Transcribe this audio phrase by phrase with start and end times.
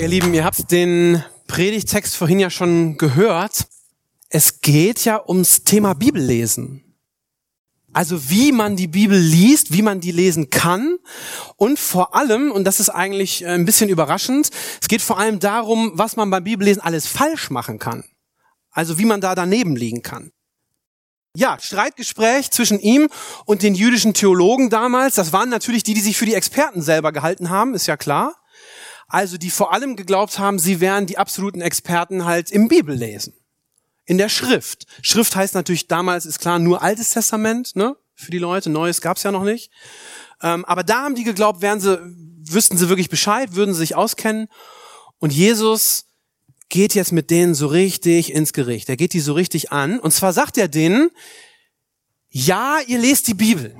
[0.00, 3.66] Ihr Lieben, ihr habt den Predigtext vorhin ja schon gehört.
[4.28, 6.84] Es geht ja ums Thema Bibellesen.
[7.92, 10.98] Also wie man die Bibel liest, wie man die lesen kann
[11.56, 15.90] und vor allem, und das ist eigentlich ein bisschen überraschend, es geht vor allem darum,
[15.94, 18.04] was man beim Bibellesen alles falsch machen kann.
[18.70, 20.30] Also wie man da daneben liegen kann.
[21.34, 23.08] Ja, Streitgespräch zwischen ihm
[23.46, 27.10] und den jüdischen Theologen damals, das waren natürlich die, die sich für die Experten selber
[27.10, 28.37] gehalten haben, ist ja klar
[29.08, 33.32] also die vor allem geglaubt haben, sie wären die absoluten Experten halt im Bibellesen,
[34.04, 34.86] in der Schrift.
[35.02, 39.22] Schrift heißt natürlich damals, ist klar, nur Altes Testament, ne, für die Leute, Neues gab's
[39.22, 39.70] ja noch nicht.
[40.42, 41.98] Ähm, aber da haben die geglaubt, wären sie,
[42.50, 44.48] wüssten sie wirklich Bescheid, würden sie sich auskennen.
[45.18, 46.06] Und Jesus
[46.68, 48.88] geht jetzt mit denen so richtig ins Gericht.
[48.88, 49.98] Er geht die so richtig an.
[49.98, 51.10] Und zwar sagt er denen,
[52.28, 53.74] ja, ihr lest die Bibel.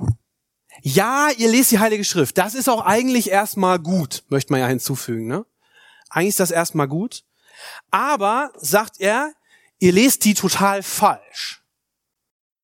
[0.81, 2.37] Ja, ihr lest die Heilige Schrift.
[2.37, 5.27] Das ist auch eigentlich erstmal gut, möchte man ja hinzufügen.
[5.27, 5.45] Ne?
[6.09, 7.23] Eigentlich ist das erstmal gut.
[7.91, 9.33] Aber, sagt er,
[9.79, 11.63] ihr lest die total falsch.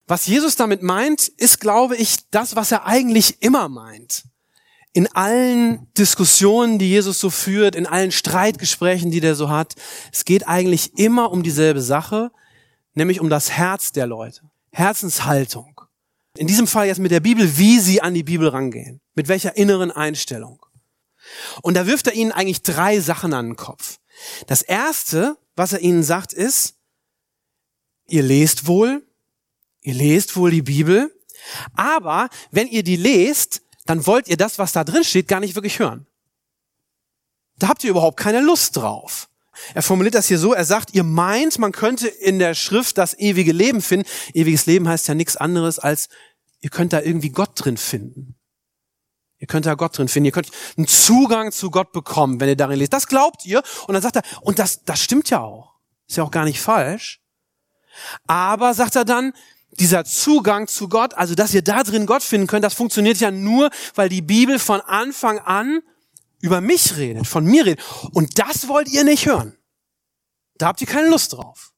[0.08, 4.25] Was Jesus damit meint, ist, glaube ich, das, was er eigentlich immer meint.
[4.93, 9.75] In allen Diskussionen, die Jesus so führt, in allen Streitgesprächen, die der so hat,
[10.13, 12.31] es geht eigentlich immer um dieselbe Sache,
[12.93, 14.41] nämlich um das Herz der Leute.
[14.71, 15.75] Herzenshaltung.
[16.38, 19.02] In diesem Fall jetzt mit der Bibel, wie sie an die Bibel rangehen.
[19.14, 20.66] Mit welcher inneren Einstellung.
[21.61, 24.00] Und da wirft er ihnen eigentlich drei Sachen an den Kopf.
[24.47, 26.75] Das erste, was er ihnen sagt, ist,
[28.08, 29.05] ihr lest wohl,
[29.82, 31.11] ihr lest wohl die Bibel,
[31.73, 35.55] aber wenn ihr die lest, dann wollt ihr das, was da drin steht, gar nicht
[35.55, 36.08] wirklich hören.
[37.58, 39.30] Da habt ihr überhaupt keine Lust drauf.
[39.73, 43.17] Er formuliert das hier so, er sagt, ihr meint, man könnte in der Schrift das
[43.17, 44.08] ewige Leben finden.
[44.33, 46.10] Ewiges Leben heißt ja nichts anderes als,
[46.61, 48.36] ihr könnt da irgendwie Gott drin finden.
[49.38, 50.26] Ihr könnt da Gott drin finden.
[50.26, 52.93] Ihr könnt einen Zugang zu Gott bekommen, wenn ihr darin lest.
[52.93, 53.61] Das glaubt ihr.
[53.88, 55.73] Und dann sagt er, und das, das stimmt ja auch.
[56.08, 57.22] Ist ja auch gar nicht falsch.
[58.27, 59.33] Aber, sagt er dann,
[59.80, 63.32] dieser Zugang zu Gott, also dass ihr da drin Gott finden könnt, das funktioniert ja
[63.32, 65.82] nur, weil die Bibel von Anfang an
[66.45, 67.83] über mich redet, von mir redet.
[68.14, 69.58] Und das wollt ihr nicht hören.
[70.58, 71.72] Da habt ihr keine Lust drauf.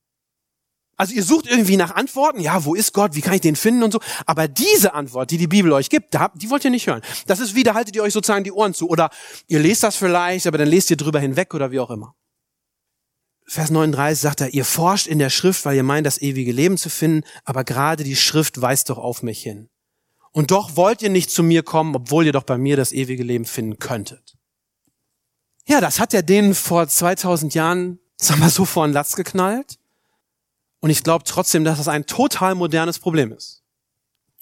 [0.98, 3.84] Also ihr sucht irgendwie nach Antworten, ja, wo ist Gott, wie kann ich den finden
[3.84, 4.00] und so.
[4.26, 7.02] Aber diese Antwort, die die Bibel euch gibt, die wollt ihr nicht hören.
[7.28, 8.90] Das ist wie, da haltet ihr euch sozusagen die Ohren zu.
[8.90, 9.12] Oder
[9.48, 12.16] ihr lest das vielleicht, aber dann lest ihr drüber hinweg oder wie auch immer.
[13.46, 16.78] Vers 39 sagt er, ihr forscht in der Schrift, weil ihr meint, das ewige Leben
[16.78, 19.70] zu finden, aber gerade die Schrift weist doch auf mich hin.
[20.34, 23.24] Und doch wollt ihr nicht zu mir kommen, obwohl ihr doch bei mir das ewige
[23.24, 24.27] Leben finden könntet.
[25.68, 29.78] Ja, das hat er denen vor 2000 Jahren, sag mal so, vor den Latz geknallt.
[30.80, 33.64] Und ich glaube trotzdem, dass das ein total modernes Problem ist.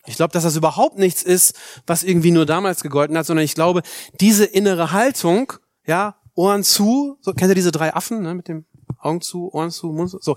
[0.05, 1.55] Ich glaube, dass das überhaupt nichts ist,
[1.87, 3.81] was irgendwie nur damals gegolten hat, sondern ich glaube,
[4.19, 5.53] diese innere Haltung,
[5.87, 8.65] ja, Ohren zu, so kennt ihr diese drei Affen, ne, mit dem
[8.99, 10.35] Augen zu, Ohren zu, Mund zu, so.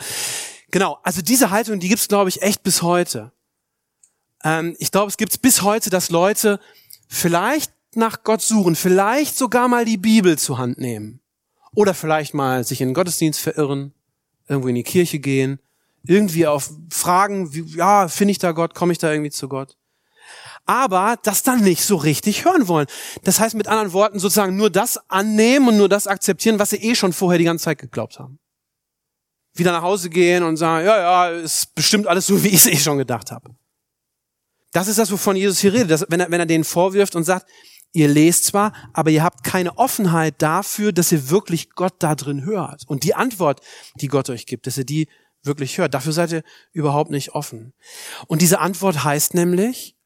[0.70, 3.32] Genau, also diese Haltung, die gibt's, glaube ich, echt bis heute.
[4.44, 6.60] Ähm, ich glaube, es gibt's bis heute, dass Leute
[7.08, 11.20] vielleicht nach Gott suchen, vielleicht sogar mal die Bibel zur Hand nehmen.
[11.74, 13.92] Oder vielleicht mal sich in den Gottesdienst verirren,
[14.48, 15.60] irgendwo in die Kirche gehen,
[16.04, 19.76] irgendwie auf Fragen, wie, ja, finde ich da Gott, komme ich da irgendwie zu Gott?
[20.64, 22.86] Aber das dann nicht so richtig hören wollen.
[23.24, 26.76] Das heißt mit anderen Worten sozusagen nur das annehmen und nur das akzeptieren, was sie
[26.76, 28.38] eh schon vorher die ganze Zeit geglaubt haben.
[29.54, 32.66] Wieder nach Hause gehen und sagen, ja, ja, ist bestimmt alles so, wie ich es
[32.66, 33.54] eh schon gedacht habe.
[34.72, 35.90] Das ist das, wovon Jesus hier redet.
[35.90, 37.46] Dass, wenn, er, wenn er denen vorwirft und sagt,
[37.92, 42.44] Ihr lest zwar, aber ihr habt keine Offenheit dafür, dass ihr wirklich Gott da drin
[42.44, 42.82] hört.
[42.86, 43.60] Und die Antwort,
[43.96, 45.08] die Gott euch gibt, dass ihr die
[45.42, 45.94] wirklich hört.
[45.94, 46.42] Dafür seid ihr
[46.72, 47.72] überhaupt nicht offen.
[48.26, 49.96] Und diese Antwort heißt nämlich,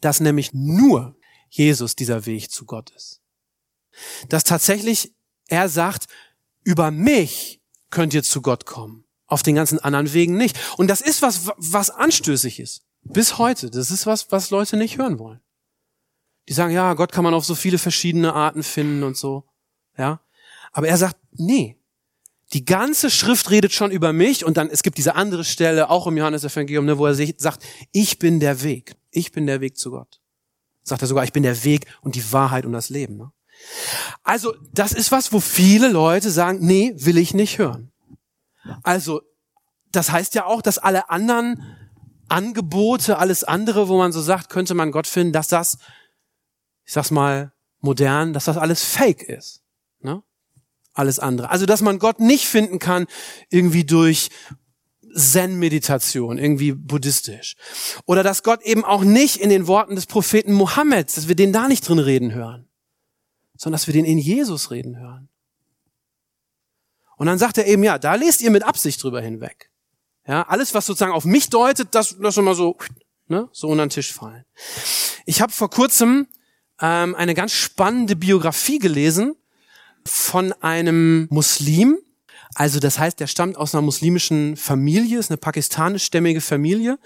[0.00, 1.16] dass nämlich nur
[1.48, 3.20] Jesus dieser Weg zu Gott ist.
[4.28, 5.14] Dass tatsächlich
[5.48, 6.06] er sagt,
[6.62, 9.04] über mich könnt ihr zu Gott kommen.
[9.26, 10.58] Auf den ganzen anderen Wegen nicht.
[10.76, 12.82] Und das ist was, was anstößig ist.
[13.02, 13.70] Bis heute.
[13.70, 15.40] Das ist was, was Leute nicht hören wollen.
[16.48, 19.44] Die sagen, ja, Gott kann man auf so viele verschiedene Arten finden und so.
[19.96, 20.20] Ja.
[20.72, 21.76] Aber er sagt, nee.
[22.52, 26.06] Die ganze Schrift redet schon über mich und dann, es gibt diese andere Stelle, auch
[26.06, 28.94] im Johannes-Evangelium, ne, wo er sagt, ich bin der Weg.
[29.10, 30.20] Ich bin der Weg zu Gott.
[30.82, 33.16] Sagt er sogar, ich bin der Weg und die Wahrheit und das Leben.
[33.16, 33.32] Ne?
[34.22, 37.90] Also, das ist was, wo viele Leute sagen, nee, will ich nicht hören.
[38.82, 39.22] Also,
[39.90, 41.62] das heißt ja auch, dass alle anderen
[42.28, 45.78] Angebote, alles andere, wo man so sagt, könnte man Gott finden, dass das,
[46.84, 49.62] ich sag's mal modern, dass das alles Fake ist.
[50.00, 50.22] Ne?
[50.92, 51.50] Alles andere.
[51.50, 53.06] Also, dass man Gott nicht finden kann,
[53.50, 54.30] irgendwie durch
[55.14, 57.56] Zen-Meditation, irgendwie buddhistisch.
[58.06, 61.52] Oder dass Gott eben auch nicht in den Worten des Propheten Mohammeds, dass wir den
[61.52, 62.68] da nicht drin reden hören,
[63.56, 65.28] sondern dass wir den in Jesus reden hören.
[67.16, 69.70] Und dann sagt er eben, ja, da lest ihr mit Absicht drüber hinweg.
[70.26, 72.76] Ja, alles, was sozusagen auf mich deutet, das lass mal so,
[73.28, 74.44] ne, so unter den Tisch fallen.
[75.26, 76.26] Ich habe vor kurzem
[76.84, 79.36] ähm, eine ganz spannende Biografie gelesen
[80.06, 81.96] von einem Muslim.
[82.54, 86.98] Also das heißt, der stammt aus einer muslimischen Familie, ist eine pakistanischstämmige Familie.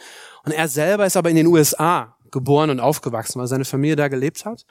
[0.45, 4.09] Und er selber ist aber in den USA geboren und aufgewachsen, weil seine Familie da
[4.09, 4.67] gelebt hat.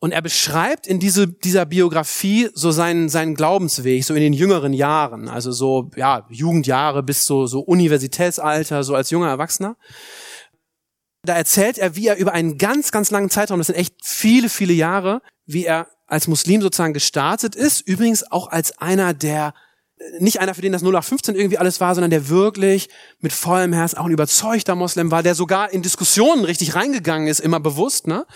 [0.00, 4.72] Und er beschreibt in diese, dieser Biografie so seinen, seinen Glaubensweg, so in den jüngeren
[4.72, 9.76] Jahren, also so, ja, Jugendjahre bis so, so Universitätsalter, so als junger Erwachsener.
[11.22, 14.48] Da erzählt er, wie er über einen ganz, ganz langen Zeitraum, das sind echt viele,
[14.48, 19.54] viele Jahre, wie er als Muslim sozusagen gestartet ist, übrigens auch als einer der
[20.18, 22.88] nicht einer, für den das 0815 irgendwie alles war, sondern der wirklich
[23.20, 27.40] mit vollem Herz auch ein überzeugter Moslem war, der sogar in Diskussionen richtig reingegangen ist,
[27.40, 28.26] immer bewusst, ne?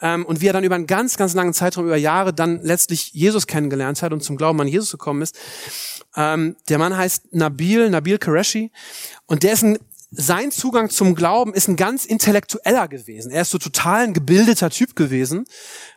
[0.00, 3.12] Ähm, und wie er dann über einen ganz, ganz langen Zeitraum, über Jahre, dann letztlich
[3.12, 5.38] Jesus kennengelernt hat und zum Glauben an Jesus gekommen ist.
[6.16, 8.72] Ähm, der Mann heißt Nabil, Nabil Qureshi.
[9.26, 9.78] Und der ist ein
[10.10, 13.30] sein Zugang zum Glauben ist ein ganz intellektueller gewesen.
[13.32, 15.46] Er ist so total ein gebildeter Typ gewesen.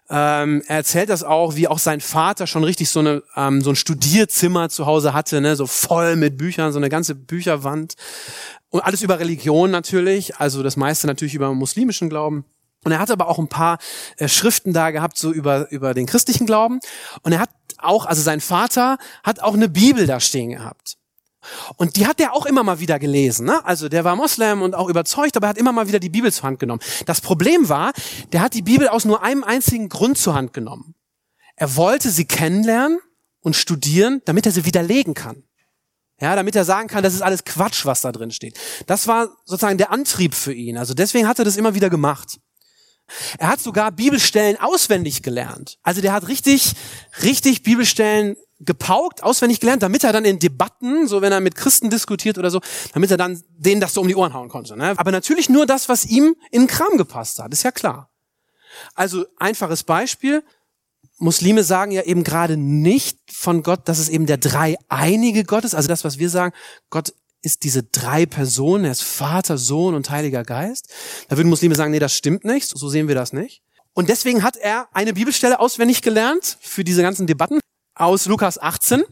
[0.10, 3.70] Ähm, er erzählt das auch, wie auch sein Vater schon richtig so, eine, ähm, so
[3.70, 7.94] ein Studierzimmer zu Hause hatte, ne, so voll mit Büchern, so eine ganze Bücherwand.
[8.70, 12.46] Und alles über Religion natürlich, also das meiste natürlich über muslimischen Glauben.
[12.84, 13.78] Und er hat aber auch ein paar
[14.18, 16.80] äh, Schriften da gehabt, so über, über den christlichen Glauben.
[17.22, 20.99] Und er hat auch, also sein Vater hat auch eine Bibel da stehen gehabt.
[21.78, 23.46] Und die hat er auch immer mal wieder gelesen.
[23.46, 23.64] Ne?
[23.66, 26.32] Also der war Moslem und auch überzeugt, aber er hat immer mal wieder die Bibel
[26.32, 26.82] zur Hand genommen.
[27.06, 27.94] Das Problem war,
[28.32, 30.96] der hat die Bibel aus nur einem einzigen Grund zur Hand genommen.
[31.56, 33.00] Er wollte sie kennenlernen
[33.42, 35.44] und studieren, damit er sie widerlegen kann.
[36.22, 38.60] Ja, damit er sagen kann, das ist alles Quatsch, was da drin steht.
[38.88, 40.78] Das war sozusagen der Antrieb für ihn.
[40.78, 42.40] Also deswegen hat er das immer wieder gemacht.
[43.38, 45.80] Er hat sogar Bibelstellen auswendig gelernt.
[45.82, 46.74] Also der hat richtig,
[47.24, 51.90] richtig Bibelstellen gepaukt, auswendig gelernt, damit er dann in Debatten, so wenn er mit Christen
[51.90, 52.60] diskutiert oder so,
[52.94, 54.76] damit er dann denen das so um die Ohren hauen konnte.
[54.76, 54.94] Ne?
[54.98, 58.10] Aber natürlich nur das, was ihm in den Kram gepasst hat, ist ja klar.
[58.96, 60.44] Also einfaches Beispiel.
[61.18, 65.76] Muslime sagen ja eben gerade nicht von Gott, dass es eben der dreieinige Gott ist.
[65.76, 66.54] Also das, was wir sagen,
[66.90, 70.90] Gott ist diese drei Personen, er ist Vater, Sohn und Heiliger Geist.
[71.30, 73.62] Da würden Muslime sagen, nee, das stimmt nicht, so sehen wir das nicht.
[73.94, 77.60] Und deswegen hat er eine Bibelstelle auswendig gelernt für diese ganzen Debatten
[78.00, 79.04] aus Lukas 18,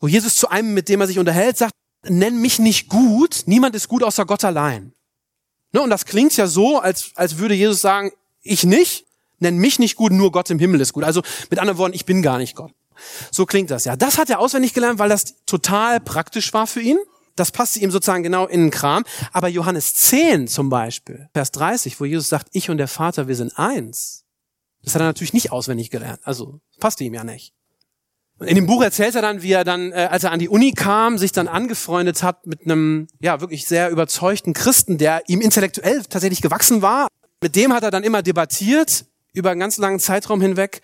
[0.00, 3.74] wo Jesus zu einem, mit dem er sich unterhält, sagt, nenn mich nicht gut, niemand
[3.74, 4.92] ist gut außer Gott allein.
[5.72, 9.06] Ne, und das klingt ja so, als, als würde Jesus sagen, ich nicht,
[9.38, 11.04] nenn mich nicht gut, nur Gott im Himmel ist gut.
[11.04, 12.72] Also mit anderen Worten, ich bin gar nicht Gott.
[13.30, 13.96] So klingt das ja.
[13.96, 16.98] Das hat er auswendig gelernt, weil das total praktisch war für ihn.
[17.34, 19.04] Das passte ihm sozusagen genau in den Kram.
[19.32, 23.34] Aber Johannes 10 zum Beispiel, Vers 30, wo Jesus sagt, ich und der Vater, wir
[23.34, 24.24] sind eins.
[24.82, 26.20] Das hat er natürlich nicht auswendig gelernt.
[26.24, 27.53] Also passte ihm ja nicht.
[28.46, 30.72] In dem Buch erzählt er dann, wie er dann, äh, als er an die Uni
[30.72, 36.02] kam, sich dann angefreundet hat mit einem, ja, wirklich sehr überzeugten Christen, der ihm intellektuell
[36.04, 37.08] tatsächlich gewachsen war.
[37.42, 40.80] Mit dem hat er dann immer debattiert, über einen ganz langen Zeitraum hinweg,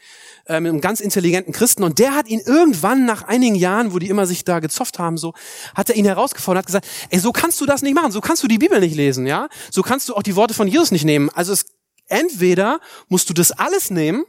[0.46, 1.84] äh, mit einem ganz intelligenten Christen.
[1.84, 5.16] Und der hat ihn irgendwann nach einigen Jahren, wo die immer sich da gezofft haben,
[5.16, 5.32] so,
[5.74, 8.42] hat er ihn herausgefordert, hat gesagt, ey, so kannst du das nicht machen, so kannst
[8.42, 9.48] du die Bibel nicht lesen, ja?
[9.70, 11.30] So kannst du auch die Worte von Jesus nicht nehmen.
[11.30, 11.66] Also es,
[12.08, 14.24] entweder musst du das alles nehmen,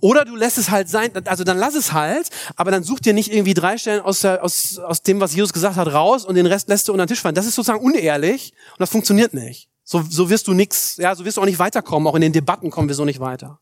[0.00, 3.12] oder du lässt es halt sein, also dann lass es halt, aber dann such dir
[3.12, 6.34] nicht irgendwie drei Stellen aus, der, aus, aus dem, was Jesus gesagt hat, raus und
[6.34, 7.34] den Rest lässt du unter den Tisch fallen.
[7.34, 9.68] Das ist sozusagen unehrlich und das funktioniert nicht.
[9.84, 12.06] So, so wirst du nix, ja, so wirst du auch nicht weiterkommen.
[12.06, 13.60] Auch in den Debatten kommen wir so nicht weiter.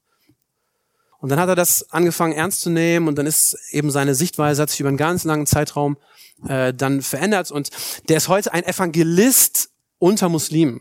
[1.19, 4.63] Und dann hat er das angefangen ernst zu nehmen und dann ist eben seine Sichtweise
[4.63, 5.97] hat sich über einen ganz langen Zeitraum
[6.49, 7.71] äh, dann verändert und
[8.09, 10.81] der ist heute ein Evangelist unter Muslimen.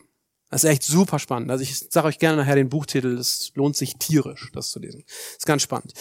[0.52, 1.50] Das ist echt super spannend.
[1.50, 5.06] Also ich sage euch gerne nachher den Buchtitel, das lohnt sich tierisch, das zu lesen.
[5.08, 5.94] Ist ganz spannend.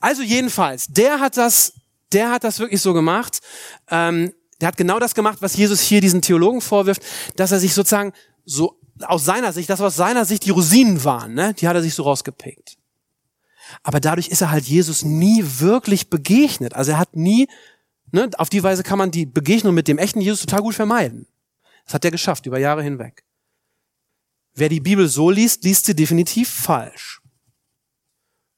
[0.00, 1.74] Also jedenfalls, der hat das,
[2.12, 3.40] der hat das wirklich so gemacht.
[3.90, 7.02] Ähm, der hat genau das gemacht, was Jesus hier diesen Theologen vorwirft,
[7.36, 8.14] dass er sich sozusagen
[8.46, 11.82] so aus seiner Sicht, das aus seiner Sicht die Rosinen waren, ne, die hat er
[11.82, 12.78] sich so rausgepickt.
[13.82, 16.74] Aber dadurch ist er halt Jesus nie wirklich begegnet.
[16.74, 17.46] Also er hat nie,
[18.10, 21.26] ne, auf die Weise kann man die Begegnung mit dem echten Jesus total gut vermeiden.
[21.84, 23.27] Das hat er geschafft über Jahre hinweg.
[24.58, 27.20] Wer die Bibel so liest, liest sie definitiv falsch.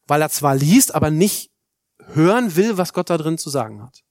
[0.07, 1.51] weil er zwar liest, aber nicht
[2.15, 4.03] hören will, was Gott da drin zu sagen hat.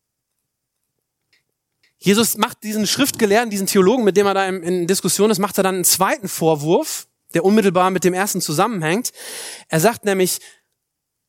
[1.98, 5.64] Jesus macht diesen Schriftgelehrten, diesen Theologen, mit dem er da in, Diskussion ist, macht er
[5.64, 9.12] dann einen zweiten Vorwurf, der unmittelbar mit dem ersten zusammenhängt.
[9.68, 10.40] Er sagt nämlich,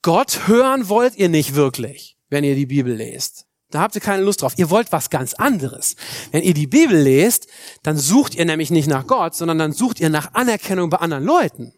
[0.03, 3.47] Gott hören wollt ihr nicht wirklich, wenn ihr die Bibel lest.
[3.71, 4.55] Da habt ihr keine Lust drauf.
[4.57, 5.97] Ihr wollt was ganz anderes.
[6.33, 7.47] Wenn ihr die Bibel lest,
[7.83, 11.25] dann sucht ihr nämlich nicht nach Gott, sondern dann sucht ihr nach Anerkennung bei anderen
[11.25, 11.73] Leuten.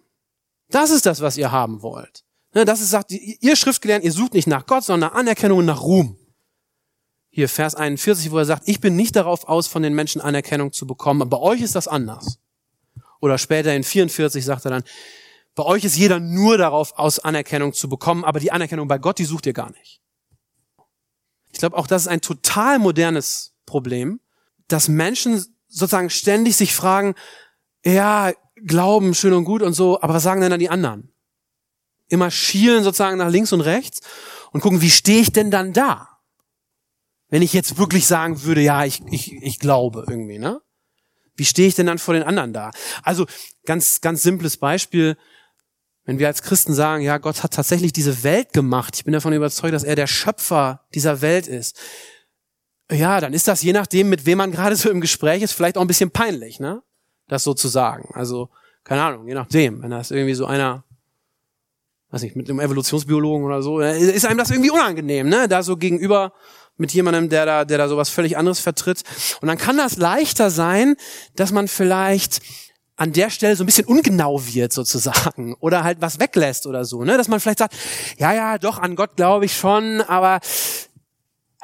[0.70, 2.24] Das ist das, was ihr haben wollt.
[2.54, 5.66] Ne, das ist, sagt, ihr Schriftgelehrten, ihr sucht nicht nach Gott, sondern nach Anerkennung und
[5.66, 6.18] nach Ruhm.
[7.30, 10.72] Hier Vers 41, wo er sagt, ich bin nicht darauf aus, von den Menschen Anerkennung
[10.72, 12.38] zu bekommen, aber bei euch ist das anders.
[13.20, 14.84] Oder später in 44 sagt er dann,
[15.54, 19.18] bei euch ist jeder nur darauf aus, Anerkennung zu bekommen, aber die Anerkennung bei Gott,
[19.18, 20.01] die sucht ihr gar nicht.
[21.52, 24.20] Ich glaube, auch das ist ein total modernes Problem,
[24.68, 27.14] dass Menschen sozusagen ständig sich fragen,
[27.84, 28.32] ja,
[28.64, 31.12] Glauben, schön und gut und so, aber was sagen denn dann die anderen?
[32.08, 34.00] Immer schielen sozusagen nach links und rechts
[34.52, 36.20] und gucken, wie stehe ich denn dann da?
[37.28, 40.60] Wenn ich jetzt wirklich sagen würde, ja, ich, ich, ich glaube irgendwie, ne?
[41.34, 42.70] Wie stehe ich denn dann vor den anderen da?
[43.02, 43.26] Also
[43.64, 45.16] ganz, ganz simples Beispiel.
[46.04, 49.32] Wenn wir als Christen sagen, ja, Gott hat tatsächlich diese Welt gemacht, ich bin davon
[49.32, 51.78] überzeugt, dass er der Schöpfer dieser Welt ist.
[52.90, 55.78] Ja, dann ist das je nachdem, mit wem man gerade so im Gespräch ist, vielleicht
[55.78, 56.82] auch ein bisschen peinlich, ne?
[57.28, 58.10] Das so zu sagen.
[58.14, 58.50] Also,
[58.84, 59.82] keine Ahnung, je nachdem.
[59.82, 60.84] Wenn das irgendwie so einer,
[62.10, 65.48] weiß nicht, mit einem Evolutionsbiologen oder so, äh, ist einem das irgendwie unangenehm, ne?
[65.48, 66.32] Da so gegenüber
[66.76, 69.04] mit jemandem, der da, der da sowas völlig anderes vertritt.
[69.40, 70.96] Und dann kann das leichter sein,
[71.36, 72.42] dass man vielleicht
[72.96, 77.04] an der Stelle so ein bisschen ungenau wird sozusagen oder halt was weglässt oder so,
[77.04, 77.16] ne?
[77.16, 77.74] Dass man vielleicht sagt,
[78.18, 80.40] ja, ja, doch, an Gott glaube ich schon, aber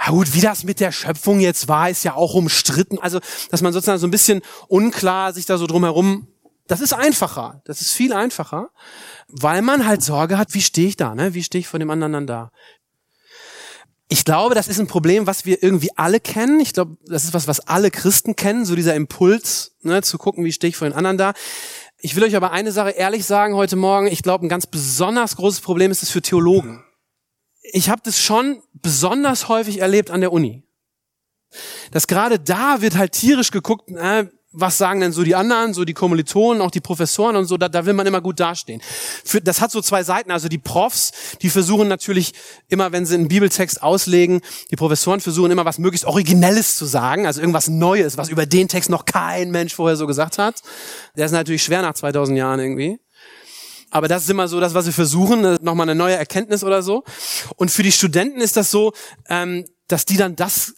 [0.00, 2.98] ja gut, wie das mit der Schöpfung jetzt war, ist ja auch umstritten.
[3.00, 3.18] Also,
[3.50, 6.28] dass man sozusagen so ein bisschen unklar sich da so drumherum,
[6.68, 8.68] das ist einfacher, das ist viel einfacher,
[9.28, 11.34] weil man halt Sorge hat, wie stehe ich da, ne?
[11.34, 12.52] Wie stehe ich vor dem anderen dann da?
[14.10, 16.60] Ich glaube, das ist ein Problem, was wir irgendwie alle kennen.
[16.60, 20.44] Ich glaube, das ist was, was alle Christen kennen, so dieser Impuls, ne, zu gucken,
[20.44, 21.34] wie stehe ich vor den anderen da.
[21.98, 24.06] Ich will euch aber eine Sache ehrlich sagen heute Morgen.
[24.06, 26.82] Ich glaube, ein ganz besonders großes Problem ist es für Theologen.
[27.60, 30.62] Ich habe das schon besonders häufig erlebt an der Uni.
[31.90, 35.84] Dass gerade da wird halt tierisch geguckt, äh, was sagen denn so die anderen, so
[35.84, 38.80] die Kommilitonen, auch die Professoren und so, da, da will man immer gut dastehen.
[39.24, 41.12] Für, das hat so zwei Seiten, also die Profs,
[41.42, 42.32] die versuchen natürlich
[42.68, 44.40] immer, wenn sie einen Bibeltext auslegen,
[44.70, 48.68] die Professoren versuchen immer was möglichst Originelles zu sagen, also irgendwas Neues, was über den
[48.68, 50.62] Text noch kein Mensch vorher so gesagt hat.
[51.16, 52.98] Der ist natürlich schwer nach 2000 Jahren irgendwie.
[53.90, 57.04] Aber das ist immer so das, was wir versuchen, nochmal eine neue Erkenntnis oder so.
[57.56, 58.92] Und für die Studenten ist das so,
[59.28, 60.74] ähm, dass die dann das,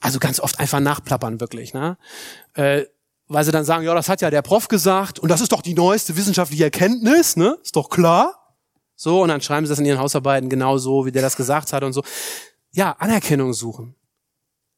[0.00, 1.74] also ganz oft einfach nachplappern, wirklich.
[1.74, 1.98] Ne?
[2.54, 2.84] Äh,
[3.28, 5.62] weil sie dann sagen, ja, das hat ja der Prof gesagt und das ist doch
[5.62, 7.58] die neueste wissenschaftliche Erkenntnis, ne?
[7.62, 8.56] Ist doch klar.
[8.94, 11.72] So, und dann schreiben sie das in ihren Hausarbeiten genau so, wie der das gesagt
[11.72, 12.02] hat und so.
[12.72, 13.94] Ja, Anerkennung suchen.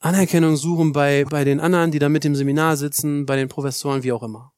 [0.01, 4.03] Anerkennung suchen bei, bei den anderen, die da mit im Seminar sitzen, bei den Professoren,
[4.03, 4.53] wie auch immer.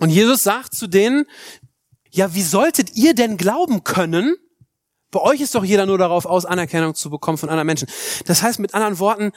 [0.00, 1.26] Und Jesus sagt zu denen,
[2.10, 4.36] ja, wie solltet ihr denn glauben können?
[5.10, 7.88] Bei euch ist doch jeder nur darauf aus, Anerkennung zu bekommen von anderen Menschen.
[8.26, 9.32] Das heißt mit anderen Worten,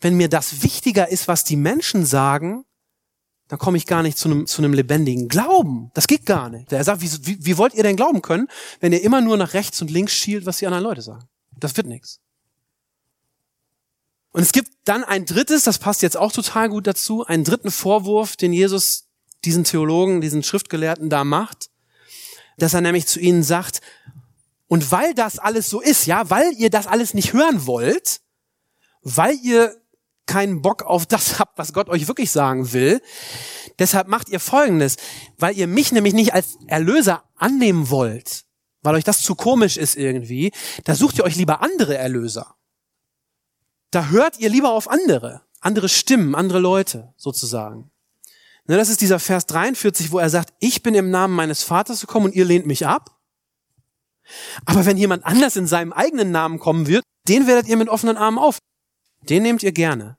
[0.00, 2.64] wenn mir das wichtiger ist, was die Menschen sagen,
[3.48, 5.90] dann komme ich gar nicht zu einem, zu einem lebendigen Glauben.
[5.94, 6.72] Das geht gar nicht.
[6.72, 8.48] Er sagt, wie, wie, wollt ihr denn glauben können,
[8.80, 11.28] wenn ihr immer nur nach rechts und links schielt, was die anderen Leute sagen?
[11.58, 12.20] Das wird nichts.
[14.32, 17.70] Und es gibt dann ein drittes, das passt jetzt auch total gut dazu, einen dritten
[17.70, 19.04] Vorwurf, den Jesus
[19.44, 21.70] diesen Theologen, diesen Schriftgelehrten da macht,
[22.56, 23.80] dass er nämlich zu ihnen sagt,
[24.66, 28.22] und weil das alles so ist, ja, weil ihr das alles nicht hören wollt,
[29.02, 29.76] weil ihr
[30.26, 33.00] keinen Bock auf das habt, was Gott euch wirklich sagen will.
[33.78, 34.96] Deshalb macht ihr Folgendes,
[35.38, 38.44] weil ihr mich nämlich nicht als Erlöser annehmen wollt,
[38.82, 40.52] weil euch das zu komisch ist irgendwie,
[40.84, 42.54] da sucht ihr euch lieber andere Erlöser.
[43.90, 47.90] Da hört ihr lieber auf andere, andere Stimmen, andere Leute sozusagen.
[48.66, 52.00] Ne, das ist dieser Vers 43, wo er sagt, ich bin im Namen meines Vaters
[52.00, 53.18] gekommen und ihr lehnt mich ab.
[54.64, 58.16] Aber wenn jemand anders in seinem eigenen Namen kommen wird, den werdet ihr mit offenen
[58.16, 58.58] Armen auf.
[59.30, 60.18] Den nehmt ihr gerne.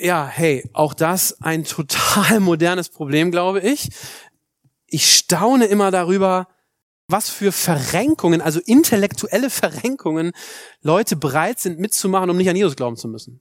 [0.00, 3.88] Ja, hey, auch das ein total modernes Problem, glaube ich.
[4.86, 6.48] Ich staune immer darüber,
[7.08, 10.32] was für Verrenkungen, also intellektuelle Verrenkungen
[10.82, 13.40] Leute bereit sind mitzumachen, um nicht an Jesus glauben zu müssen.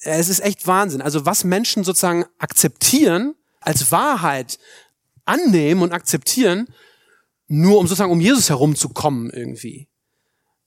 [0.00, 1.02] Es ist echt Wahnsinn.
[1.02, 4.58] Also was Menschen sozusagen akzeptieren, als Wahrheit
[5.24, 6.66] annehmen und akzeptieren,
[7.46, 9.88] nur um sozusagen um Jesus herumzukommen irgendwie.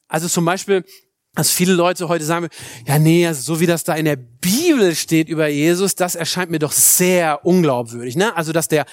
[0.07, 0.85] Also zum Beispiel,
[1.35, 2.47] dass viele Leute heute sagen,
[2.87, 6.49] ja nee, also so wie das da in der Bibel steht über Jesus, das erscheint
[6.49, 8.15] mir doch sehr unglaubwürdig.
[8.15, 8.35] Ne?
[8.35, 8.85] Also dass der,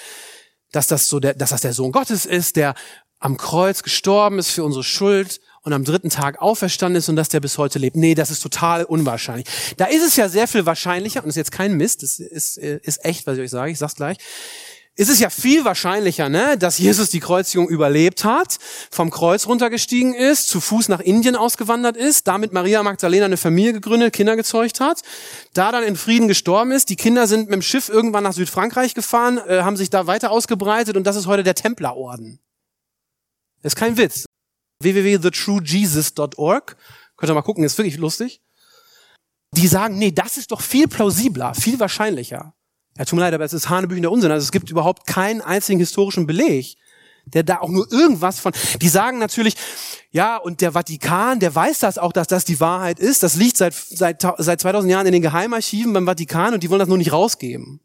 [0.71, 2.75] dass das so der, dass das der Sohn Gottes ist, der
[3.19, 7.29] am Kreuz gestorben ist für unsere Schuld und am dritten Tag auferstanden ist und dass
[7.29, 7.95] der bis heute lebt.
[7.95, 9.47] Nee, das ist total unwahrscheinlich.
[9.77, 13.05] Da ist es ja sehr viel wahrscheinlicher, und ist jetzt kein Mist, das ist, ist
[13.05, 14.17] echt, was ich euch sage, ich sag's gleich,
[14.95, 18.59] ist es ja viel wahrscheinlicher, ne, dass Jesus die Kreuzigung überlebt hat,
[18.91, 23.73] vom Kreuz runtergestiegen ist, zu Fuß nach Indien ausgewandert ist, damit Maria Magdalena eine Familie
[23.73, 25.01] gegründet, Kinder gezeugt hat,
[25.53, 26.89] da dann in Frieden gestorben ist.
[26.89, 30.29] Die Kinder sind mit dem Schiff irgendwann nach Südfrankreich gefahren, äh, haben sich da weiter
[30.29, 32.39] ausgebreitet und das ist heute der Templerorden.
[33.63, 34.25] Das ist kein Witz.
[34.79, 36.77] www.thetruejesus.org.
[37.17, 38.41] Könnt ihr mal gucken, ist wirklich lustig.
[39.55, 42.53] Die sagen, nee, das ist doch viel plausibler, viel wahrscheinlicher.
[42.97, 44.31] Ja, tut mir leid, aber es ist hanebüchender Unsinn.
[44.31, 46.75] Also es gibt überhaupt keinen einzigen historischen Beleg,
[47.25, 48.53] der da auch nur irgendwas von.
[48.81, 49.55] Die sagen natürlich,
[50.11, 53.23] ja, und der Vatikan, der weiß das auch, dass das die Wahrheit ist.
[53.23, 56.79] Das liegt seit, seit, seit 2000 Jahren in den Geheimarchiven beim Vatikan und die wollen
[56.79, 57.79] das nur nicht rausgeben.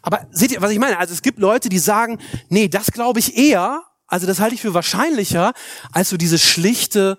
[0.00, 0.98] Aber seht ihr, was ich meine?
[0.98, 4.62] Also es gibt Leute, die sagen, nee, das glaube ich eher, also das halte ich
[4.62, 5.52] für wahrscheinlicher,
[5.92, 7.18] als so diese schlichte,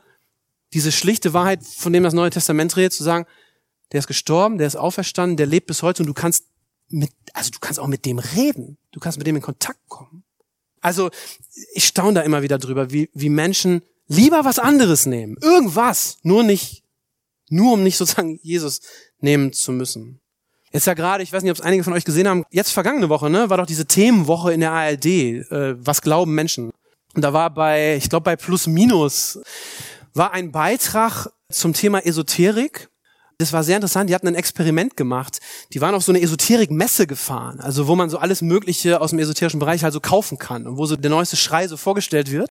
[0.73, 3.27] diese schlichte Wahrheit, von dem das Neue Testament redet, zu sagen,
[3.91, 6.45] der ist gestorben, der ist auferstanden, der lebt bis heute und du kannst
[6.89, 8.77] mit, also du kannst auch mit dem reden.
[8.91, 10.23] Du kannst mit dem in Kontakt kommen.
[10.81, 11.09] Also
[11.73, 15.37] ich staune da immer wieder drüber, wie, wie Menschen lieber was anderes nehmen.
[15.41, 16.17] Irgendwas.
[16.23, 16.83] Nur nicht,
[17.49, 18.81] nur um nicht sozusagen Jesus
[19.19, 20.19] nehmen zu müssen.
[20.71, 23.09] Jetzt ja gerade, ich weiß nicht, ob es einige von euch gesehen haben, jetzt vergangene
[23.09, 26.71] Woche, ne, war doch diese Themenwoche in der ARD, äh, was glauben Menschen.
[27.15, 29.39] Und da war bei, ich glaube bei Plus Minus,
[30.13, 32.88] war ein Beitrag zum Thema Esoterik
[33.39, 34.09] das war sehr interessant.
[34.09, 35.39] Die hatten ein Experiment gemacht.
[35.71, 39.19] Die waren auf so eine Esoterik-Messe gefahren, also wo man so alles Mögliche aus dem
[39.19, 42.49] esoterischen Bereich halt so kaufen kann und wo so der neueste Schrei so vorgestellt wird.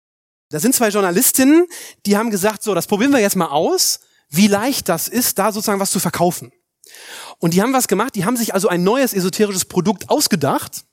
[0.49, 1.67] Da sind zwei Journalistinnen,
[2.07, 3.99] die haben gesagt, so, das probieren wir jetzt mal aus,
[4.31, 6.53] wie leicht das ist, da sozusagen was zu verkaufen.
[7.41, 10.85] Und die haben was gemacht, die haben sich also ein neues esoterisches Produkt ausgedacht.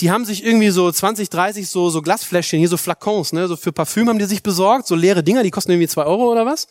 [0.00, 3.56] Die haben sich irgendwie so 20, 30 so, so Glasfläschchen, hier so Flakons, ne, so
[3.56, 6.44] für Parfüm haben die sich besorgt, so leere Dinger, die kosten irgendwie zwei Euro oder
[6.44, 6.66] was.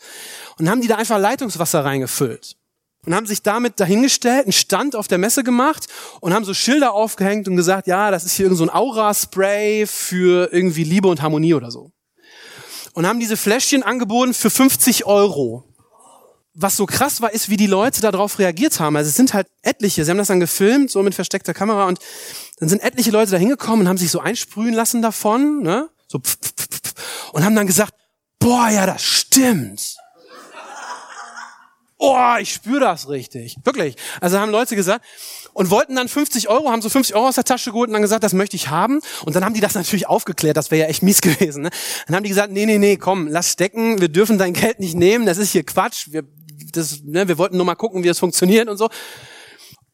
[0.59, 2.57] Und haben die da einfach Leitungswasser reingefüllt
[3.05, 5.87] und haben sich damit dahingestellt, einen Stand auf der Messe gemacht
[6.21, 9.85] und haben so Schilder aufgehängt und gesagt, ja, das ist hier irgend so ein Aura-Spray
[9.87, 11.91] für irgendwie Liebe und Harmonie oder so.
[12.93, 15.65] Und haben diese Fläschchen angeboten für 50 Euro.
[16.53, 18.95] Was so krass war, ist, wie die Leute darauf reagiert haben.
[18.95, 21.99] Also es sind halt etliche, sie haben das dann gefilmt, so mit versteckter Kamera und
[22.59, 25.89] dann sind etliche Leute da hingekommen und haben sich so einsprühen lassen davon, ne?
[26.07, 26.93] So pf, pf, pf,
[27.33, 27.93] und haben dann gesagt,
[28.39, 29.97] boah, ja, das stimmt
[31.97, 33.57] oh, ich spüre das richtig.
[33.63, 33.95] Wirklich.
[34.21, 35.05] Also haben Leute gesagt
[35.53, 38.01] und wollten dann 50 Euro, haben so 50 Euro aus der Tasche geholt und dann
[38.01, 38.99] gesagt, das möchte ich haben.
[39.25, 41.63] Und dann haben die das natürlich aufgeklärt, das wäre ja echt mies gewesen.
[41.63, 41.69] Ne?
[42.07, 44.95] Dann haben die gesagt, nee, nee, nee, komm, lass stecken, wir dürfen dein Geld nicht
[44.95, 46.07] nehmen, das ist hier Quatsch.
[46.11, 46.23] Wir,
[46.71, 48.89] das, ne, wir wollten nur mal gucken, wie es funktioniert und so.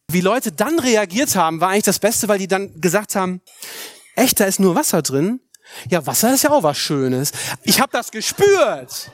[0.08, 3.42] Wie Leute dann reagiert haben, war eigentlich das Beste, weil die dann gesagt haben,
[4.16, 5.40] echt, da ist nur Wasser drin.
[5.90, 7.32] Ja, Wasser ist ja auch was Schönes.
[7.64, 9.12] Ich habe das gespürt.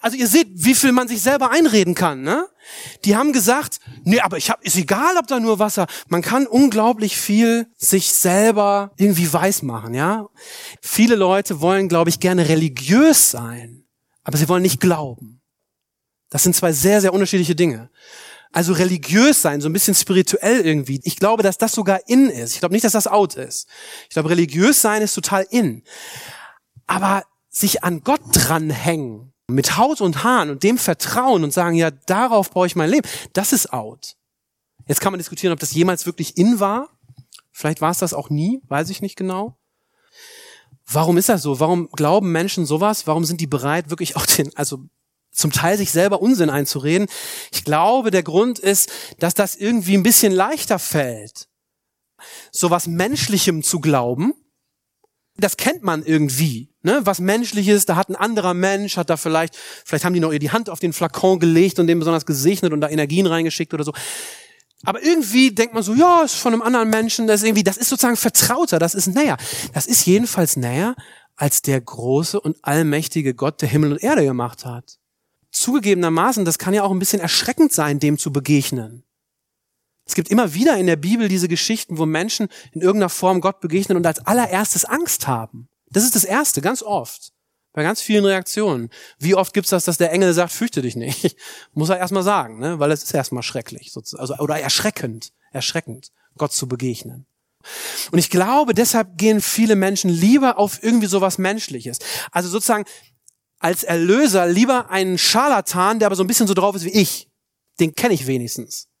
[0.00, 2.48] Also ihr seht, wie viel man sich selber einreden kann, ne?
[3.04, 5.86] Die haben gesagt, nee, aber ich hab, ist egal, ob da nur Wasser.
[6.08, 10.28] Man kann unglaublich viel sich selber irgendwie weiß machen, ja?
[10.80, 13.84] Viele Leute wollen, glaube ich, gerne religiös sein,
[14.24, 15.40] aber sie wollen nicht glauben.
[16.30, 17.90] Das sind zwei sehr, sehr unterschiedliche Dinge.
[18.52, 21.00] Also religiös sein, so ein bisschen spirituell irgendwie.
[21.04, 22.52] Ich glaube, dass das sogar in ist.
[22.52, 23.66] Ich glaube nicht, dass das out ist.
[24.04, 25.82] Ich glaube, religiös sein ist total in.
[26.86, 31.90] Aber sich an Gott dranhängen, mit Haut und Haaren und dem vertrauen und sagen, ja,
[31.90, 34.16] darauf brauche ich mein Leben, das ist out.
[34.86, 36.88] Jetzt kann man diskutieren, ob das jemals wirklich in war.
[37.52, 39.56] Vielleicht war es das auch nie, weiß ich nicht genau.
[40.86, 41.60] Warum ist das so?
[41.60, 43.06] Warum glauben Menschen sowas?
[43.06, 44.80] Warum sind die bereit, wirklich auch den, also
[45.30, 47.08] zum Teil sich selber Unsinn einzureden?
[47.52, 51.48] Ich glaube, der Grund ist, dass das irgendwie ein bisschen leichter fällt,
[52.50, 54.34] sowas Menschlichem zu glauben,
[55.36, 57.00] das kennt man irgendwie, ne?
[57.04, 60.38] Was menschliches, da hat ein anderer Mensch, hat da vielleicht, vielleicht haben die noch ihr
[60.38, 63.84] die Hand auf den Flakon gelegt und den besonders gesegnet und da Energien reingeschickt oder
[63.84, 63.92] so.
[64.84, 67.76] Aber irgendwie denkt man so, ja, ist von einem anderen Menschen, das ist irgendwie, das
[67.76, 69.36] ist sozusagen vertrauter, das ist näher.
[69.72, 70.96] Das ist jedenfalls näher
[71.36, 74.98] als der große und allmächtige Gott, der Himmel und Erde gemacht hat.
[75.50, 79.04] Zugegebenermaßen, das kann ja auch ein bisschen erschreckend sein, dem zu begegnen.
[80.12, 83.60] Es gibt immer wieder in der Bibel diese Geschichten, wo Menschen in irgendeiner Form Gott
[83.60, 85.70] begegnen und als allererstes Angst haben.
[85.88, 87.32] Das ist das Erste, ganz oft.
[87.72, 88.90] Bei ganz vielen Reaktionen.
[89.18, 91.34] Wie oft gibt's das, dass der Engel sagt, fürchte dich nicht?
[91.72, 92.78] Muss er erstmal sagen, ne?
[92.78, 97.24] weil es ist erstmal schrecklich, also, oder erschreckend, erschreckend, Gott zu begegnen.
[98.10, 102.00] Und ich glaube, deshalb gehen viele Menschen lieber auf irgendwie sowas Menschliches.
[102.32, 102.84] Also sozusagen
[103.60, 107.30] als Erlöser lieber einen Scharlatan, der aber so ein bisschen so drauf ist wie ich.
[107.80, 108.91] Den kenne ich wenigstens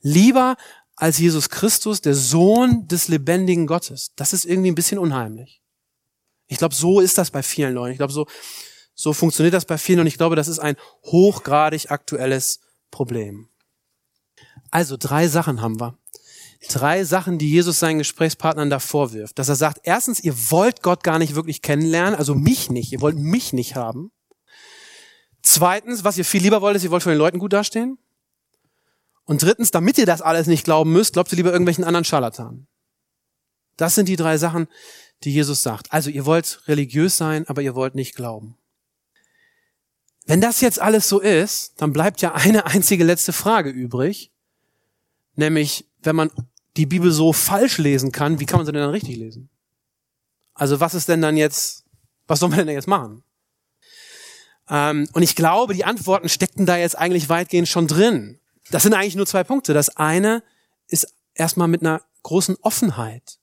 [0.00, 0.56] lieber
[0.96, 4.12] als Jesus Christus, der Sohn des lebendigen Gottes.
[4.16, 5.62] Das ist irgendwie ein bisschen unheimlich.
[6.46, 7.92] Ich glaube, so ist das bei vielen Leuten.
[7.92, 8.26] Ich glaube, so,
[8.94, 12.60] so funktioniert das bei vielen und ich glaube, das ist ein hochgradig aktuelles
[12.90, 13.48] Problem.
[14.70, 15.96] Also drei Sachen haben wir.
[16.68, 19.38] Drei Sachen, die Jesus seinen Gesprächspartnern da vorwirft.
[19.38, 23.00] Dass er sagt, erstens, ihr wollt Gott gar nicht wirklich kennenlernen, also mich nicht, ihr
[23.00, 24.12] wollt mich nicht haben.
[25.42, 27.96] Zweitens, was ihr viel lieber wollt, ist, ihr wollt von den Leuten gut dastehen.
[29.30, 32.66] Und drittens, damit ihr das alles nicht glauben müsst, glaubt ihr lieber irgendwelchen anderen Scharlatanen.
[33.76, 34.66] Das sind die drei Sachen,
[35.22, 35.92] die Jesus sagt.
[35.92, 38.56] Also ihr wollt religiös sein, aber ihr wollt nicht glauben.
[40.26, 44.32] Wenn das jetzt alles so ist, dann bleibt ja eine einzige letzte Frage übrig.
[45.36, 46.32] Nämlich, wenn man
[46.76, 49.48] die Bibel so falsch lesen kann, wie kann man sie denn dann richtig lesen?
[50.54, 51.84] Also was ist denn dann jetzt,
[52.26, 53.22] was soll man denn jetzt machen?
[54.68, 58.39] Ähm, und ich glaube, die Antworten steckten da jetzt eigentlich weitgehend schon drin.
[58.70, 59.74] Das sind eigentlich nur zwei Punkte.
[59.74, 60.42] Das eine
[60.86, 63.38] ist erstmal mit einer großen Offenheit,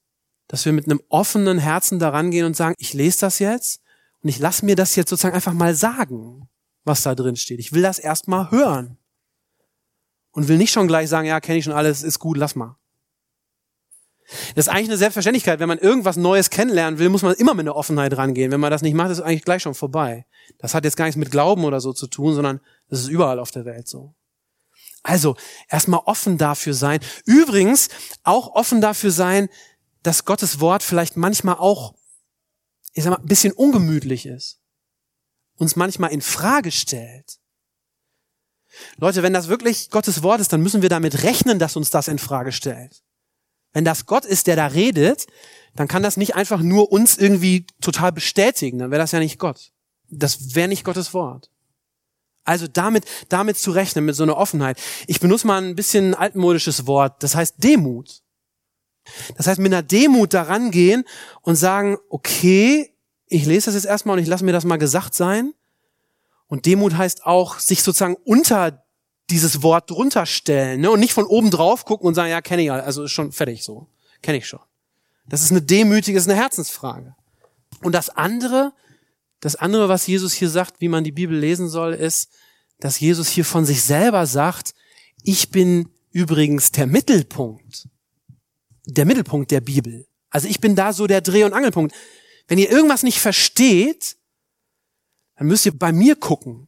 [0.48, 3.82] dass wir mit einem offenen Herzen daran gehen und sagen, ich lese das jetzt
[4.22, 6.50] und ich lasse mir das jetzt sozusagen einfach mal sagen,
[6.84, 7.60] was da drin steht.
[7.60, 8.98] Ich will das erstmal hören
[10.32, 12.78] und will nicht schon gleich sagen, ja, kenne ich schon alles, ist gut, lass mal.
[14.56, 15.60] Das ist eigentlich eine Selbstverständlichkeit.
[15.60, 18.52] Wenn man irgendwas Neues kennenlernen will, muss man immer mit einer Offenheit rangehen.
[18.52, 20.26] Wenn man das nicht macht, ist es eigentlich gleich schon vorbei.
[20.60, 22.60] Das hat jetzt gar nichts mit Glauben oder so zu tun, sondern
[22.90, 24.14] das ist überall auf der Welt so.
[25.08, 25.38] Also
[25.70, 27.00] erstmal offen dafür sein.
[27.24, 27.88] Übrigens
[28.24, 29.48] auch offen dafür sein,
[30.04, 31.96] dass Gottes Wort vielleicht manchmal auch,
[32.92, 34.60] ich sag mal, ein bisschen ungemütlich ist.
[35.56, 37.40] Uns manchmal in Frage stellt.
[38.98, 42.10] Leute, wenn das wirklich Gottes Wort ist, dann müssen wir damit rechnen, dass uns das
[42.10, 43.02] in Frage stellt.
[43.72, 45.26] Wenn das Gott ist, der da redet,
[45.74, 48.80] dann kann das nicht einfach nur uns irgendwie total bestätigen.
[48.80, 49.72] Dann wäre das ja nicht Gott.
[50.10, 51.50] Das wäre nicht Gottes Wort.
[52.48, 54.80] Also damit, damit zu rechnen, mit so einer Offenheit.
[55.06, 58.22] Ich benutze mal ein bisschen altmodisches Wort, das heißt Demut.
[59.36, 61.04] Das heißt, mit einer Demut daran gehen
[61.42, 62.94] und sagen, okay,
[63.28, 65.54] ich lese das jetzt erstmal und ich lasse mir das mal gesagt sein.
[66.48, 68.86] Und Demut heißt auch, sich sozusagen unter
[69.30, 70.90] dieses Wort drunter stellen ne?
[70.90, 73.64] und nicht von oben drauf gucken und sagen, ja, kenne ich, also ist schon fertig
[73.64, 73.88] so,
[74.22, 74.62] kenne ich schon.
[75.28, 77.14] Das ist eine demütige, ist eine Herzensfrage.
[77.84, 78.72] Und das andere,
[79.40, 82.30] das andere, was Jesus hier sagt, wie man die Bibel lesen soll, ist,
[82.80, 84.74] dass Jesus hier von sich selber sagt,
[85.24, 87.88] ich bin übrigens der Mittelpunkt,
[88.86, 90.08] der Mittelpunkt der Bibel.
[90.30, 91.96] Also ich bin da so der Dreh- und Angelpunkt.
[92.48, 94.18] Wenn ihr irgendwas nicht versteht,
[95.36, 96.68] dann müsst ihr bei mir gucken.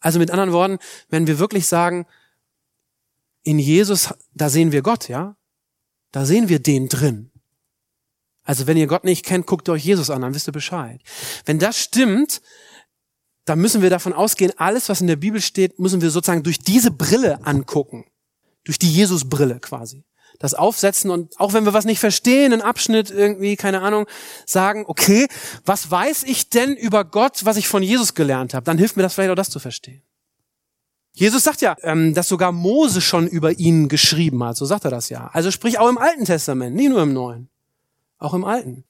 [0.00, 0.78] Also mit anderen Worten,
[1.08, 2.06] wenn wir wirklich sagen,
[3.42, 5.36] in Jesus, da sehen wir Gott, ja?
[6.12, 7.29] Da sehen wir den drin.
[8.50, 11.00] Also wenn ihr Gott nicht kennt, guckt euch Jesus an, dann wisst ihr Bescheid.
[11.44, 12.42] Wenn das stimmt,
[13.44, 16.58] dann müssen wir davon ausgehen, alles, was in der Bibel steht, müssen wir sozusagen durch
[16.58, 18.06] diese Brille angucken.
[18.64, 20.02] Durch die Jesus-Brille quasi
[20.40, 24.06] das aufsetzen und auch wenn wir was nicht verstehen, einen Abschnitt irgendwie, keine Ahnung,
[24.46, 25.28] sagen, okay,
[25.64, 28.64] was weiß ich denn über Gott, was ich von Jesus gelernt habe?
[28.64, 30.02] Dann hilft mir das vielleicht auch das zu verstehen.
[31.12, 34.90] Jesus sagt ja, ähm, dass sogar Mose schon über ihn geschrieben hat, so sagt er
[34.90, 35.30] das ja.
[35.32, 37.49] Also sprich auch im Alten Testament, nicht nur im Neuen,
[38.20, 38.84] auch im Alten.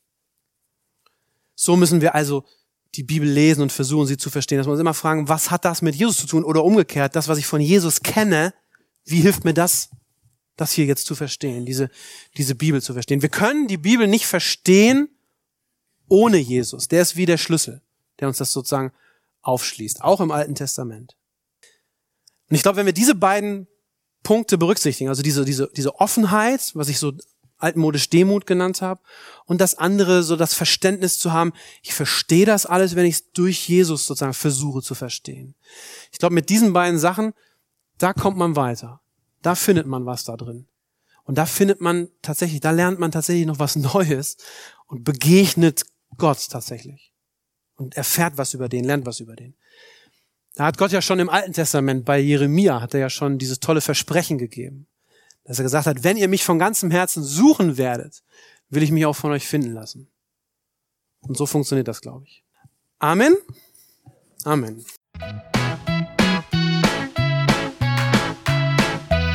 [1.55, 2.45] So müssen wir also
[2.95, 4.59] die Bibel lesen und versuchen, sie zu verstehen.
[4.59, 6.45] Dass wir uns immer fragen, was hat das mit Jesus zu tun?
[6.45, 8.53] Oder umgekehrt, das, was ich von Jesus kenne,
[9.05, 9.90] wie hilft mir das
[10.61, 11.88] das hier jetzt zu verstehen, diese,
[12.37, 13.23] diese Bibel zu verstehen.
[13.23, 15.09] Wir können die Bibel nicht verstehen
[16.07, 16.87] ohne Jesus.
[16.88, 17.81] Der ist wie der Schlüssel,
[18.19, 18.93] der uns das sozusagen
[19.43, 21.16] aufschließt, auch im Alten Testament.
[22.51, 23.69] Und ich glaube, wenn wir diese beiden
[24.23, 27.12] Punkte berücksichtigen, also diese, diese, diese Offenheit, was ich so
[27.61, 29.01] altmodisch Demut genannt habe,
[29.46, 33.33] und das andere, so das Verständnis zu haben, ich verstehe das alles, wenn ich es
[33.33, 35.55] durch Jesus sozusagen versuche zu verstehen.
[36.12, 37.35] Ich glaube, mit diesen beiden Sachen,
[37.99, 39.01] da kommt man weiter.
[39.42, 40.66] Da findet man was da drin.
[41.25, 44.37] Und da findet man tatsächlich, da lernt man tatsächlich noch was Neues
[44.87, 45.85] und begegnet
[46.16, 47.12] Gott tatsächlich.
[47.77, 49.55] Und erfährt was über den, lernt was über den.
[50.55, 53.61] Da hat Gott ja schon im Alten Testament bei Jeremia, hat er ja schon dieses
[53.61, 54.87] tolle Versprechen gegeben.
[55.44, 58.22] Dass er gesagt hat, wenn ihr mich von ganzem Herzen suchen werdet,
[58.68, 60.11] will ich mich auch von euch finden lassen.
[61.20, 62.44] Und so funktioniert das, glaube ich.
[62.98, 63.37] Amen.
[64.44, 64.85] Amen.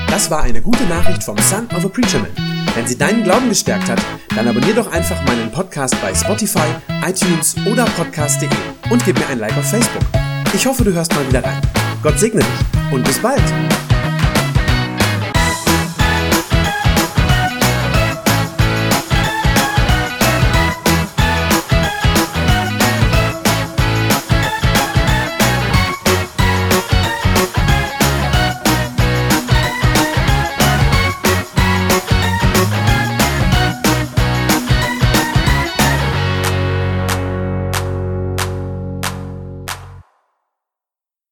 [0.09, 2.31] Das war eine gute Nachricht vom Son of a Preacher Man.
[2.75, 4.01] Wenn sie deinen Glauben gestärkt hat,
[4.35, 6.67] dann abonnier doch einfach meinen Podcast bei Spotify,
[7.05, 8.49] iTunes oder podcast.de
[8.89, 10.03] und gib mir ein Like auf Facebook.
[10.53, 11.61] Ich hoffe, du hörst mal wieder rein.
[12.01, 13.43] Gott segne dich und bis bald.